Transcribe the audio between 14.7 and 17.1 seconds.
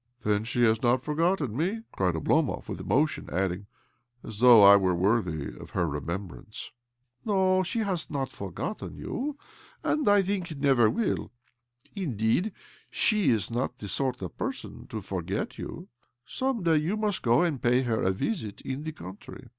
to forget you. Some day you